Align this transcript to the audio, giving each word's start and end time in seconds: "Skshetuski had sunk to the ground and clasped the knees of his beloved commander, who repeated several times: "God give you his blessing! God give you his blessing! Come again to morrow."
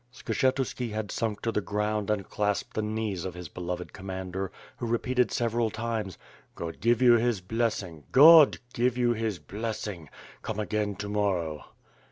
"Skshetuski 0.11 0.89
had 0.93 1.11
sunk 1.11 1.41
to 1.43 1.51
the 1.51 1.61
ground 1.61 2.09
and 2.09 2.27
clasped 2.27 2.73
the 2.73 2.81
knees 2.81 3.23
of 3.23 3.35
his 3.35 3.49
beloved 3.49 3.93
commander, 3.93 4.51
who 4.77 4.87
repeated 4.87 5.29
several 5.31 5.69
times: 5.69 6.17
"God 6.55 6.79
give 6.79 7.03
you 7.03 7.17
his 7.17 7.39
blessing! 7.39 8.05
God 8.11 8.57
give 8.73 8.97
you 8.97 9.13
his 9.13 9.37
blessing! 9.37 10.09
Come 10.41 10.59
again 10.59 10.95
to 10.95 11.07
morrow." 11.07 11.65